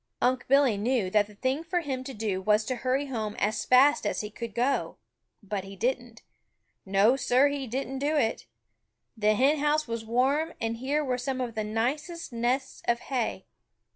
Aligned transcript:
Unc' 0.19 0.47
Billy 0.47 0.77
knew 0.77 1.11
that 1.11 1.27
the 1.27 1.35
thing 1.35 1.63
for 1.63 1.81
him 1.81 2.03
to 2.03 2.11
do 2.15 2.41
was 2.41 2.65
to 2.65 2.77
hurry 2.77 3.05
home 3.05 3.35
as 3.37 3.65
fast 3.65 4.03
as 4.03 4.21
he 4.21 4.31
could 4.31 4.55
go, 4.55 4.97
but 5.43 5.63
he 5.63 5.75
didn't. 5.75 6.23
No, 6.87 7.15
Sir, 7.15 7.49
he 7.49 7.67
didn't 7.67 7.99
do 7.99 8.17
it. 8.17 8.47
The 9.15 9.35
hen 9.35 9.59
house 9.59 9.87
was 9.87 10.03
warm 10.03 10.55
and 10.59 10.77
here 10.77 11.05
were 11.05 11.19
some 11.19 11.39
of 11.39 11.53
the 11.53 11.63
nicest 11.63 12.33
nests 12.33 12.81
of 12.87 12.97
hay. 13.13 13.45